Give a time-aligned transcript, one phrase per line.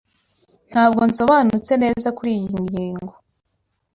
[0.69, 3.13] Ntabwo nsobanutse neza kuriyi ngingo.